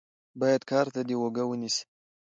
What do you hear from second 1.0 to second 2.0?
دې اوږه ونيسې.